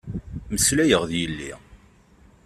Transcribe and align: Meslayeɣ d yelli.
Meslayeɣ 0.51 1.03
d 1.09 1.11
yelli. 1.19 1.53